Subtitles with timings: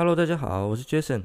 [0.00, 1.24] Hello，大家好，我是 Jason。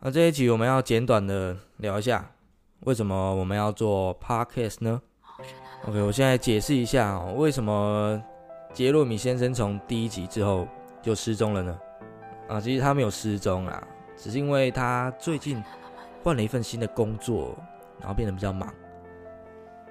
[0.00, 2.32] 那这一集我们要简短的聊一下，
[2.80, 5.00] 为什么我们要做 Podcast 呢
[5.86, 8.22] ？OK，我现在解释一下哦，为什么
[8.74, 10.68] 杰洛米先生从第一集之后
[11.02, 11.78] 就失踪了呢？
[12.48, 13.86] 啊，其实他没有失踪啊，
[14.16, 15.62] 只是因为他最近
[16.22, 17.56] 换了一份新的工作，
[17.98, 18.72] 然后变得比较忙。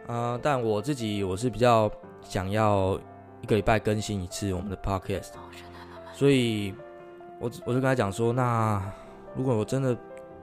[0.08, 1.92] 啊，但我自己我是比较
[2.22, 3.00] 想要
[3.42, 5.32] 一个礼拜更新一次我们的 Podcast，
[6.14, 6.74] 所以
[7.40, 8.82] 我我就跟他讲说，那
[9.36, 9.96] 如果我真的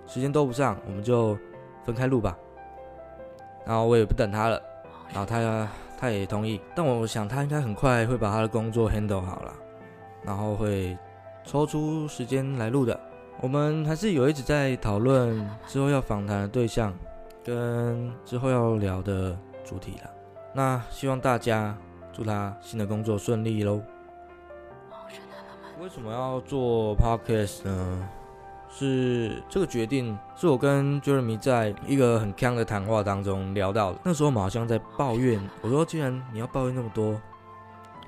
[0.07, 1.37] 时间都不上，我们就
[1.83, 2.37] 分开录吧。
[3.67, 4.63] 然后我也不等他了，
[5.09, 6.61] 然后他他也同意。
[6.75, 9.55] 但我想他应该很快会把他的工作 handle 好了，
[10.25, 10.97] 然后会
[11.45, 12.99] 抽出时间来录的。
[13.41, 16.95] 我们还是有一直在讨论之后要访谈的对象，
[17.45, 20.11] 跟之后要聊的主题了。
[20.55, 21.77] 那希望大家
[22.13, 23.83] 祝他新的工作顺利喽。
[25.81, 28.09] 为什么要做 podcast 呢？
[28.71, 33.99] 是这个决定，是我跟 Jeremy 在一个很康的谈话当中聊到的。
[34.05, 37.21] 那时候我们好像在抱怨，我说既然你要抱怨那么多，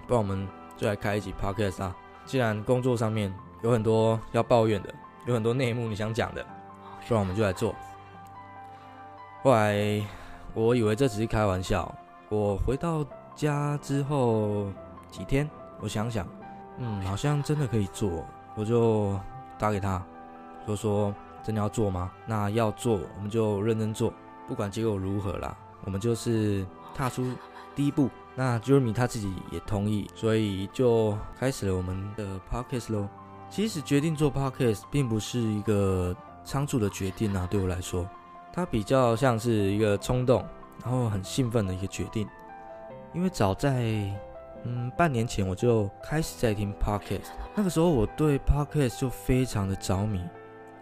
[0.07, 1.97] 不然我们就来开一集 podcast 啊。
[2.27, 3.33] 既然工作上面
[3.63, 4.93] 有很多要抱怨的，
[5.27, 6.45] 有很多内幕你想讲的，
[7.07, 7.75] 不然我们就来做。
[9.43, 10.05] 后来
[10.53, 11.95] 我以为这只是开玩笑，
[12.29, 14.67] 我回到家之后
[15.09, 15.49] 几天，
[15.81, 16.27] 我想想，
[16.79, 18.25] 嗯，好像真的可以做，
[18.57, 19.19] 我就
[19.59, 20.03] 打给他。
[20.67, 22.11] 就说真的要做吗？
[22.27, 24.13] 那要做，我们就认真做，
[24.49, 27.25] 不管结果如何啦，我们就是踏出
[27.77, 28.11] 第一步。
[28.35, 33.09] 那 Jeremy 他自己也同意，所以就开始了我们的 Podcast 喽。
[33.49, 38.07] 其实决定做 Podcast 并不是一个仓促的决定啊，对我来说，
[38.53, 40.45] 它比较像是一个冲动，
[40.83, 42.29] 然后很兴奋的一个决定。
[43.15, 43.85] 因为早在
[44.65, 50.21] 嗯半年前我就开始在听 Podcast，那个时候我对 Podcast 就非常的着迷。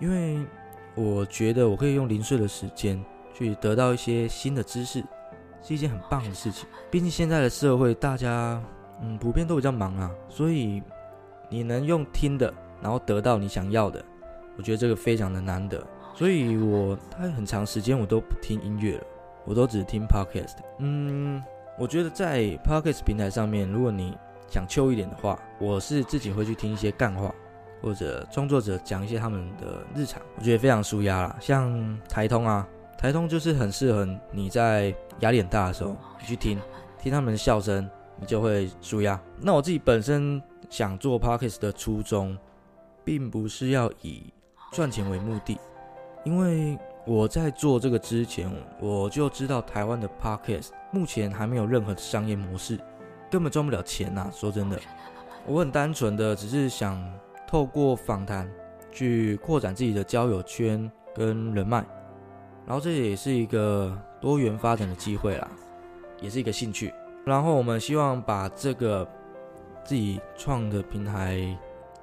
[0.00, 0.44] 因为
[0.96, 3.02] 我觉得我可以用零碎的时间
[3.32, 5.04] 去得到一些新的知识，
[5.64, 6.68] 是一件很棒的事情。
[6.90, 8.62] 毕竟现在的社会，大家
[9.02, 10.80] 嗯普遍都比较忙啊，所以
[11.48, 14.04] 你能用听的，然后得到你想要的，
[14.56, 15.84] 我觉得这个非常的难得。
[16.14, 19.04] 所以我大概很长时间我都不听音乐了，
[19.44, 20.58] 我都只听 podcast。
[20.78, 21.42] 嗯，
[21.76, 24.16] 我觉得在 podcast 平台上面，如果你
[24.48, 27.34] 想秋一点的话，我是自己会去听一些干话。
[27.82, 31.36] 或者创作者讲一些他们的日常，我觉得非常舒压啦。
[31.38, 32.66] 像台通啊，
[32.98, 36.60] 台通就是很适合你在压力很大的时候，你去听
[36.98, 37.88] 听他们的笑声，
[38.18, 39.20] 你就会舒压。
[39.40, 42.36] 那我自己本身想做 podcast 的初衷，
[43.04, 44.32] 并不是要以
[44.72, 45.58] 赚钱为目的，
[46.24, 48.50] 因为我在做这个之前，
[48.80, 52.78] 我就知道台湾的 podcast 目前还没有任何的商业模式，
[53.30, 54.30] 根本赚不了钱呐。
[54.32, 54.78] 说真的，
[55.46, 57.02] 我很单纯的只是想。
[57.46, 58.50] 透过访谈
[58.90, 61.84] 去扩展自己的交友圈跟人脉，
[62.66, 65.48] 然后这也是一个多元发展的机会啦，
[66.20, 66.92] 也是一个兴趣。
[67.24, 69.06] 然后我们希望把这个
[69.84, 71.56] 自己创的平台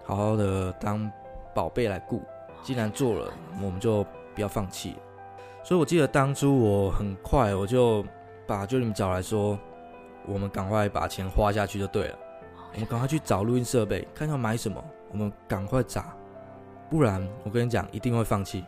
[0.04, 1.12] 好好的当
[1.54, 2.22] 宝贝来顾。
[2.64, 4.04] 既然做了，我们就
[4.36, 4.96] 不要放弃。
[5.64, 8.06] 所以我记得当初我很快我就
[8.48, 9.58] 把就你们找来说，
[10.28, 12.18] 我们赶快把钱花下去就对了。
[12.74, 14.84] 我们赶快去找录音设备，看要买什么。
[15.12, 16.16] 我们赶快砸，
[16.90, 18.64] 不然我跟你讲，一定会放弃。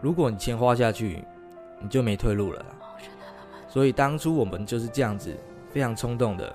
[0.00, 1.24] 如果你钱花下去，
[1.80, 2.64] 你就没退路了。
[3.68, 5.36] 所以当初我们就是这样子，
[5.72, 6.54] 非常冲动的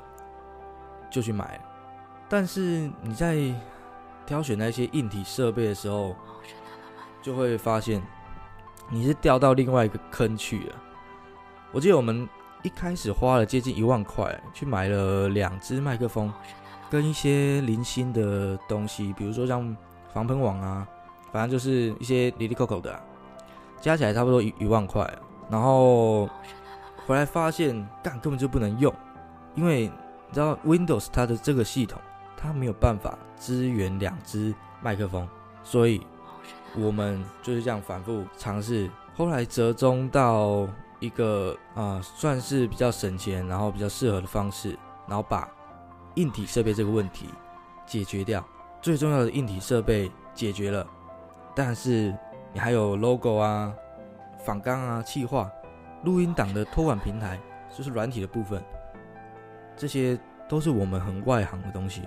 [1.09, 1.59] 就去买。
[2.29, 3.53] 但是你在
[4.25, 6.15] 挑选那些硬体设备的时候，
[7.21, 8.01] 就会发现
[8.89, 10.75] 你是掉到另外一个坑去了。
[11.71, 12.27] 我记得我们
[12.63, 16.31] 一开始花了接近一万块去买了两只麦克风。
[16.89, 19.73] 跟一些零星的东西，比如说像
[20.13, 20.85] 防喷网啊，
[21.31, 23.01] 反正就是一些里里扣扣的，
[23.81, 25.05] 加起来差不多一一万块。
[25.49, 26.29] 然后
[27.05, 28.93] 回来发现，干根本就不能用，
[29.55, 29.87] 因为
[30.27, 31.99] 你知道 Windows 它的这个系统，
[32.37, 35.27] 它没有办法支援两只麦克风，
[35.63, 36.05] 所以
[36.77, 40.65] 我们就是这样反复尝试，后来折中到
[40.99, 45.49] 一个啊，算是比较省钱，然后比较适合的方式，然后把。
[46.15, 47.29] 硬体设备这个问题
[47.87, 48.45] 解决掉，
[48.81, 50.85] 最重要的硬体设备解决了，
[51.55, 52.13] 但是
[52.53, 53.73] 你还有 logo 啊、
[54.39, 55.51] 仿钢啊、气化、
[56.03, 57.39] 录音档的托管平台，
[57.75, 58.61] 就是软体的部分，
[59.77, 60.19] 这些
[60.49, 62.01] 都是我们很外行的东西。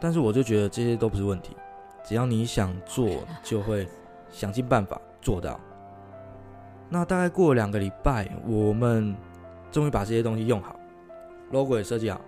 [0.00, 1.56] 但是我就觉得这些都不是问题，
[2.02, 3.08] 只要你想做，
[3.42, 3.88] 就会
[4.30, 5.58] 想尽办法做到。
[6.90, 9.16] 那大概过了两个礼拜，我们
[9.70, 10.76] 终于把这些东西用好
[11.50, 12.20] ，logo 也设计好，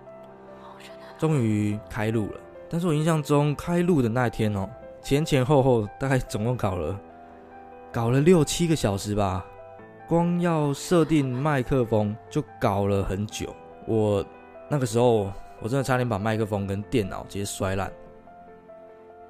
[1.17, 2.39] 终于开录了。
[2.69, 4.67] 但是我印象中开录的那一天哦，
[5.07, 6.99] 前前后后大概总共搞了
[7.93, 9.45] 搞了六七个小时吧，
[10.05, 13.55] 光要设定麦克风就搞了很久。
[13.85, 14.21] 我
[14.67, 15.31] 那个时候
[15.61, 17.89] 我真的差点把麦克风跟电脑直接摔烂。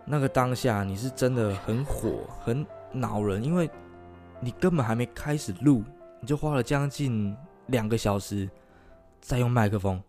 [0.04, 3.70] 那个当下你是真的很火很恼人，因为。
[4.40, 5.84] 你根本还没开始录，
[6.20, 7.36] 你就花了将近
[7.68, 8.48] 两个小时
[9.20, 10.00] 在用麦克风，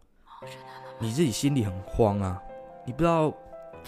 [0.99, 2.43] 你自己心里很慌啊！
[2.85, 3.33] 你不知道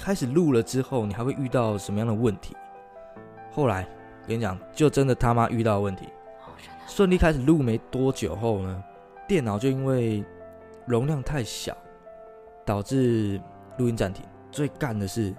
[0.03, 2.57] 开始录了之后，你还会遇到什么样的问题。
[3.53, 3.87] 后来
[4.27, 6.09] 跟你讲，就真的他妈遇到问题。
[6.87, 8.83] 顺利开始录没多久后呢，
[9.29, 10.25] 电脑就因为
[10.87, 11.77] 容量太小，
[12.65, 13.41] 导致
[13.77, 14.25] 录音暂停。
[14.51, 15.35] 最干的是，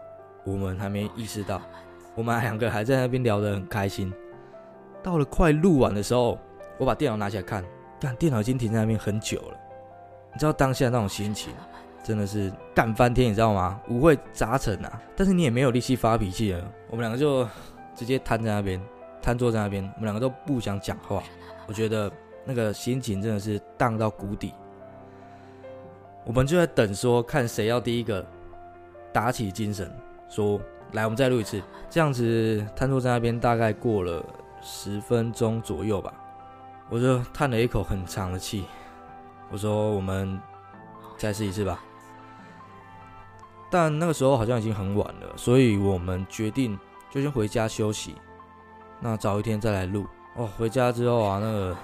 [0.46, 1.62] 我们还没意识到，
[2.16, 4.14] 我们两个还在那边聊得很开心。
[5.04, 6.38] 到了快录完的时候，
[6.78, 7.66] 我把电脑拿起来看，
[8.00, 9.58] 看电脑已经停在那边很久了。
[10.32, 11.52] 你知道当下那种心情，
[12.04, 13.80] 真的是干翻天，你知道吗？
[13.90, 15.02] 五味杂陈啊！
[15.16, 16.72] 但是你也没有力气发脾气了。
[16.90, 17.48] 我们两个就
[17.96, 18.82] 直接瘫在那边，
[19.22, 21.22] 瘫坐在那边，我们两个都不想讲话。
[21.68, 22.12] 我觉得
[22.46, 24.54] 那个心情真的是荡到谷底。
[26.26, 28.26] 我们就在等，说看谁要第一个
[29.12, 29.92] 打起精神，
[30.30, 30.60] 说
[30.94, 31.62] 来，我们再录一次。
[31.90, 34.24] 这样子瘫坐在那边，大概过了。
[34.64, 36.14] 十分钟左右吧，
[36.88, 38.64] 我就叹了一口很长的气。
[39.50, 40.40] 我说：“我们
[41.18, 41.84] 再试一次吧。”
[43.72, 46.78] 但那个时候好像已经很晚了，所以我们决定
[47.10, 48.16] 就先回家休息。
[49.00, 50.46] 那早一天再来录哦。
[50.58, 51.78] 回家之后啊，那个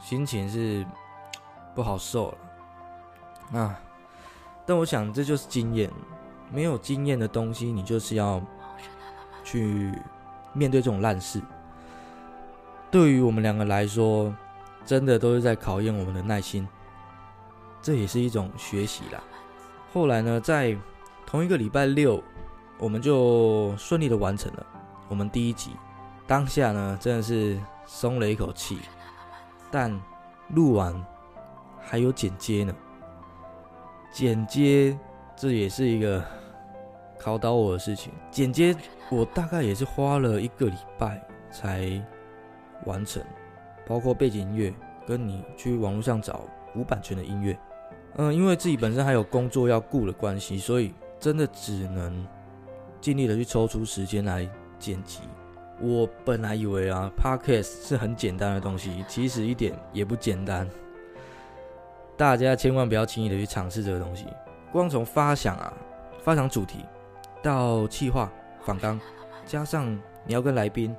[0.00, 0.84] 心情是
[1.72, 2.34] 不好受
[3.52, 3.78] 了啊。
[4.66, 5.88] 但我想这就是经验，
[6.52, 8.42] 没有经验的东西，你就是要
[9.44, 9.92] 去
[10.52, 11.40] 面对这种烂事。
[12.90, 14.34] 对于我们两个来说，
[14.84, 16.66] 真的都是在考验我们的耐心，
[17.80, 19.22] 这也是一种学习啦。
[19.94, 20.76] 后来呢，在
[21.30, 22.20] 同一个礼拜六，
[22.76, 24.66] 我们就顺利的完成了
[25.08, 25.70] 我们第一集。
[26.26, 27.56] 当下呢，真的是
[27.86, 28.80] 松了一口气。
[29.70, 29.96] 但
[30.48, 30.92] 录完
[31.78, 32.74] 还有剪接呢，
[34.10, 34.98] 剪接
[35.36, 36.20] 这也是一个
[37.16, 38.12] 考倒我的事情。
[38.32, 38.74] 剪接
[39.08, 41.88] 我大概也是花了一个礼拜才。
[42.86, 43.22] 完成，
[43.86, 44.74] 包括背景音乐，
[45.06, 46.40] 跟你去网络上找
[46.74, 47.56] 无版权的音乐。
[48.16, 52.26] 嗯，因为自己本身还有工作要顾的关系，所以真的只能
[53.00, 55.20] 尽力的去抽出时间来剪辑。
[55.80, 60.68] 我本来以为啊，Podcast 是很简单的东西，其实一点也不简单。
[62.16, 64.26] 大家千万不要轻易的去尝试这个东西。
[64.72, 65.72] 光从发想啊，
[66.22, 66.84] 发想主题，
[67.42, 68.30] 到企划、
[68.62, 69.00] 访纲，
[69.46, 69.90] 加上
[70.26, 70.94] 你要跟来宾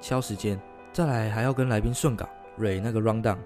[0.00, 0.60] 敲时间。
[0.92, 2.26] 再来还要跟来宾顺稿
[2.58, 3.36] ，re 那个 rundown，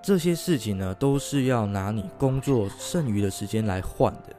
[0.00, 4.34] 这些事情呢，都是要拿你工作剩余的时间来换的，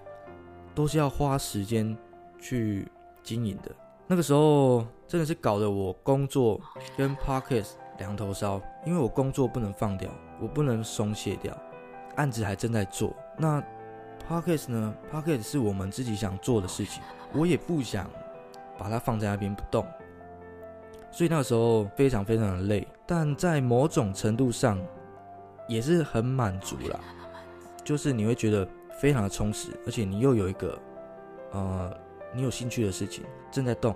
[0.75, 1.97] 都是要花时间
[2.39, 2.87] 去
[3.23, 3.71] 经营的。
[4.05, 6.61] 那个时候真的是搞得我工作
[6.95, 11.57] 跟 podcast 两头烧，因为我工作不能放掉，我不能松懈掉，
[12.17, 13.15] 案子还正在做。
[13.37, 13.63] 那
[14.29, 17.01] podcast 呢？podcast 是我们自己想做的事情，
[17.33, 18.07] 我也不想
[18.77, 19.85] 把它放在那边不动。
[21.11, 24.79] 所以那个时候非常非常的累，但在某种程度上
[25.67, 26.99] 也是很满足啦。
[27.83, 30.79] 就是你会觉得非常的充实，而且你又有一个
[31.51, 31.95] 呃
[32.33, 33.95] 你有兴趣的事情正在动，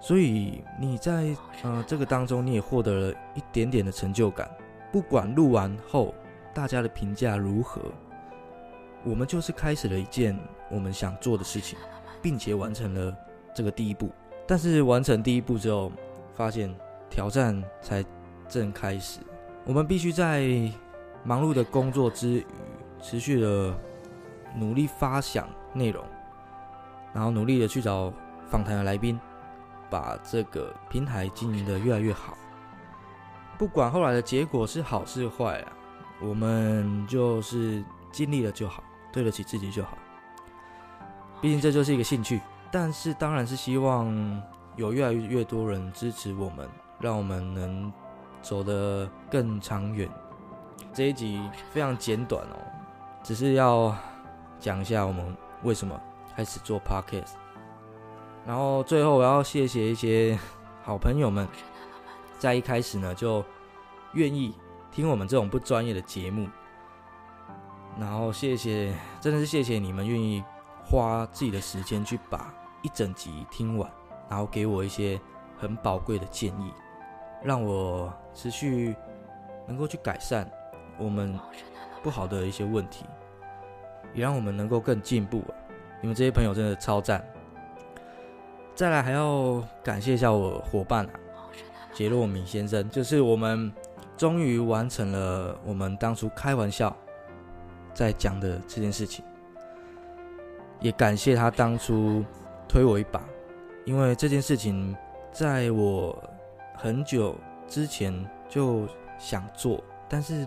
[0.00, 4.50] 所以你在呃这个当中你也获得了一点点的成就感。
[4.90, 6.14] 不管录完后
[6.54, 7.82] 大家的评价如何，
[9.04, 10.38] 我们就是开始了一件
[10.70, 11.78] 我们想做的事情，
[12.22, 13.14] 并且完成了
[13.54, 14.10] 这个第一步。
[14.46, 15.92] 但是完成第一步之后，
[16.34, 16.74] 发现
[17.10, 18.02] 挑战才
[18.48, 19.20] 正开始。
[19.66, 20.48] 我们必须在
[21.22, 22.44] 忙碌的工作之余，
[23.00, 23.74] 持续的
[24.54, 26.04] 努力发想内容，
[27.12, 28.12] 然后努力的去找
[28.48, 29.18] 访谈的来宾，
[29.90, 32.36] 把这个平台经营的越来越好。
[33.56, 35.72] 不管后来的结果是好是坏啊，
[36.20, 39.98] 我们就是尽力了就好，对得起自己就好。
[41.40, 42.40] 毕竟这就是一个兴趣。
[42.70, 44.42] 但是，当然是希望
[44.76, 46.68] 有越来越多人支持我们，
[47.00, 47.90] 让我们能
[48.42, 50.06] 走得更长远。
[50.92, 51.40] 这一集
[51.72, 52.56] 非常简短哦，
[53.28, 53.94] 只是要
[54.58, 56.00] 讲一下我们为什么
[56.34, 57.34] 开始做 podcast。
[58.46, 60.38] 然后最后，我要谢谢一些
[60.82, 61.46] 好朋友们，
[62.38, 63.44] 在一开始呢就
[64.14, 64.54] 愿意
[64.90, 66.48] 听我们这种不专业的节目。
[68.00, 70.42] 然后谢谢，真的是谢谢你们愿意
[70.82, 73.90] 花自己的时间去把一整集听完，
[74.30, 75.20] 然后给我一些
[75.58, 76.72] 很宝贵的建议，
[77.44, 78.96] 让我持续
[79.66, 80.50] 能够去改善
[80.96, 81.38] 我们
[82.02, 83.04] 不好的一些问题，
[84.14, 85.42] 也让我们能够更进步。
[86.00, 87.24] 你们这些朋友真的超赞！
[88.74, 91.10] 再来还要感谢一下我伙伴啊，
[91.92, 93.72] 杰洛米先生，就是我们
[94.16, 96.96] 终于完成了我们当初开玩笑
[97.92, 99.24] 在讲的这件事情，
[100.80, 102.24] 也感谢他当初
[102.68, 103.20] 推我一把，
[103.84, 104.96] 因为这件事情
[105.32, 106.16] 在我
[106.76, 107.34] 很久
[107.66, 108.14] 之前
[108.48, 108.86] 就
[109.18, 110.46] 想做，但是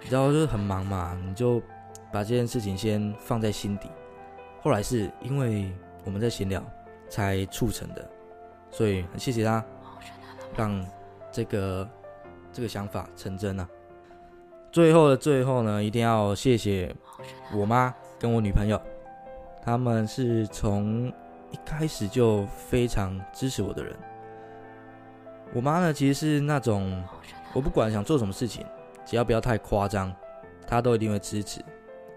[0.00, 1.60] 你知道就是很忙嘛，你就
[2.16, 3.90] 把这件事情先放在心底。
[4.62, 5.70] 后来是因为
[6.02, 6.64] 我们在闲聊
[7.10, 8.10] 才促成的，
[8.70, 9.62] 所以很谢谢他，
[10.56, 10.82] 让
[11.30, 11.86] 这个
[12.54, 13.68] 这个想法成真啊。
[14.72, 16.94] 最后的最后呢，一定要谢谢
[17.52, 18.80] 我妈跟我女朋友，
[19.62, 21.12] 他们是从
[21.50, 23.94] 一开始就非常支持我的人。
[25.52, 27.04] 我妈呢，其实是那种
[27.52, 28.64] 我不管想做什么事情，
[29.04, 30.10] 只要不要太夸张，
[30.66, 31.60] 她都一定会支持，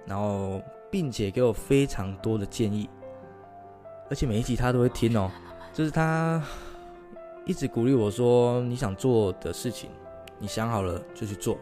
[0.06, 0.62] 然后。
[0.91, 2.89] 并且给我非常多的建议，
[4.10, 5.29] 而且每一集他都会听哦。
[5.72, 6.44] 就是他
[7.46, 9.91] 一直鼓励我说：“你想做的事情，
[10.39, 11.56] 你想好了就去做。”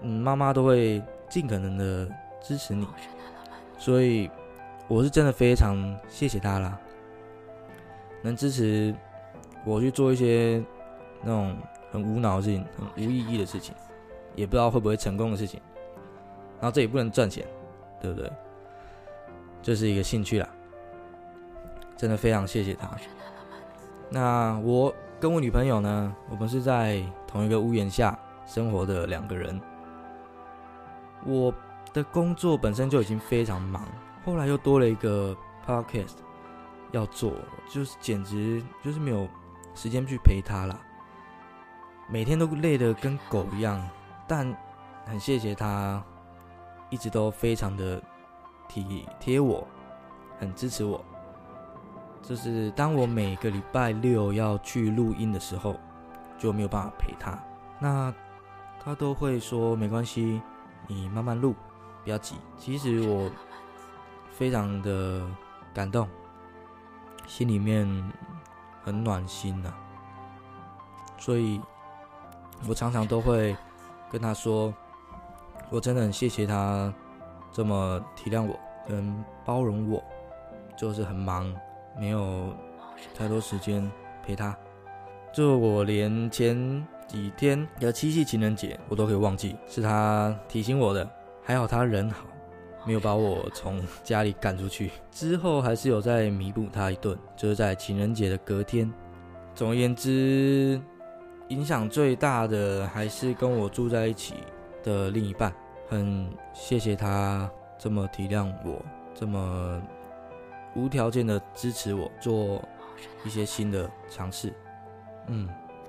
[0.00, 2.08] 嗯，妈妈都会尽可能的
[2.40, 2.86] 支持你，
[3.76, 4.30] 所以
[4.88, 5.76] 我是真的非常
[6.08, 6.80] 谢谢他啦，
[8.22, 8.94] 能支持
[9.66, 10.64] 我去做一些
[11.20, 11.54] 那种
[11.90, 13.74] 很无脑的事情、很无意义的事情，
[14.34, 15.60] 也不知道会不会成功的事情。
[16.58, 17.46] 然后这也不能赚钱，
[18.00, 18.30] 对不对？
[19.62, 20.48] 这是一个兴趣啦，
[21.96, 22.90] 真的非常谢谢他。
[24.08, 29.60] 那我跟我女朋友呢，我们是在同一个屋檐下生活的两个人。
[31.26, 31.52] 我
[31.92, 33.86] 的工作本身就已经非常忙，
[34.24, 36.14] 后来又多了一个 podcast
[36.92, 37.34] 要做，
[37.68, 39.28] 就是简直就是没有
[39.74, 40.80] 时间去陪她了。
[42.08, 43.86] 每天都累得跟狗一样，
[44.26, 44.56] 但
[45.04, 46.02] 很谢谢她，
[46.90, 48.00] 一直都非常的。
[48.72, 49.66] 体贴我，
[50.38, 51.04] 很支持我。
[52.22, 55.74] 就是当我每个礼拜六要去录音的时候，
[56.38, 57.36] 就没有办法陪他。
[57.80, 58.14] 那
[58.78, 60.40] 他都会说没关系，
[60.86, 61.56] 你慢慢录，
[62.04, 62.36] 不要急。
[62.56, 63.28] 其实我
[64.30, 65.26] 非常的
[65.74, 66.08] 感动，
[67.26, 68.12] 心里面
[68.84, 69.74] 很暖心呐。
[71.18, 71.60] 所以
[72.68, 73.56] 我常常都会
[74.12, 74.72] 跟他说，
[75.70, 76.92] 我真的很谢谢他。
[77.52, 78.56] 这么体谅我，
[78.88, 80.00] 跟包容我，
[80.76, 81.52] 就是很忙，
[81.98, 82.54] 没有
[83.12, 83.90] 太多时间
[84.24, 84.56] 陪他。
[85.32, 91.08] 就我连前几天的七夕情人节我都可以忘记，是他提醒我的。
[91.42, 92.24] 还好他人好，
[92.86, 94.92] 没有把我从家里赶出去。
[95.10, 98.88] 之后还是有在弥补他一顿，就是在情人节的隔天。
[99.56, 100.80] 总而言之，
[101.48, 104.34] 影响最大的还是跟我住在一起
[104.82, 105.52] 的另一半。
[105.88, 108.80] 很谢谢他这么体谅我，
[109.12, 109.82] 这么
[110.76, 112.62] 无条件的支持我做
[113.24, 114.52] 一些新的尝试。
[115.26, 115.48] 嗯，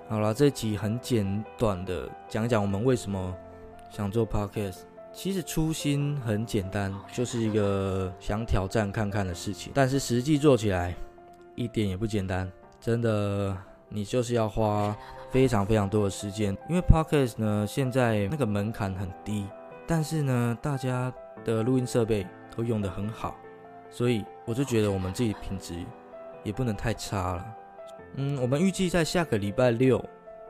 [0.09, 3.35] 好了，这集很简短的讲讲我们为什么
[3.91, 4.79] 想做 podcast。
[5.13, 9.71] 其实初心很简单，就是一个想挑战看看的事情。
[9.75, 10.95] 但是实际做起来
[11.53, 13.55] 一点也不简单，真的，
[13.89, 14.95] 你就是要花
[15.31, 16.55] 非常非常多的时间。
[16.69, 19.47] 因为 podcast 呢，现在那个门槛很低。
[19.87, 21.11] 但是呢，大家
[21.43, 23.35] 的录音设备都用得很好，
[23.89, 25.73] 所以我就觉得我们自己品质
[26.43, 27.45] 也不能太差了。
[28.15, 30.03] 嗯，我们预计在下个礼拜六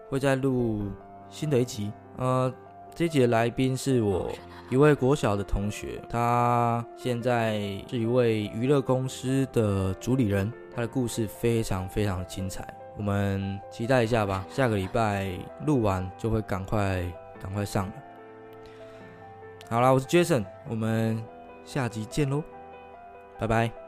[0.10, 0.84] 会再录
[1.30, 1.92] 新的一集。
[2.18, 2.54] 呃，
[2.94, 4.30] 这集的来宾是我
[4.70, 7.60] 一位国小的同学，他现在
[7.90, 14.46] 是一位娱乐公司的主理人，他的故事非常非常的精彩，我们期待一下吧。
[14.50, 15.32] 下个礼拜
[15.66, 17.04] 录完就会赶快
[17.42, 17.94] 赶快上了。
[19.70, 21.24] 好了，我是 Jason，我们
[21.64, 22.44] 下集见喽，
[23.40, 23.81] 拜拜。